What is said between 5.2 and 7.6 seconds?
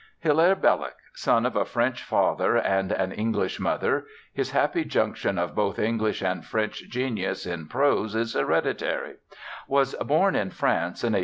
of both English and French genius